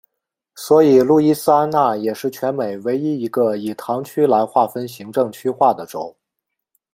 [0.55, 6.17] 所以路易斯安那也是全美唯一一个以堂区来划分行政区划的州。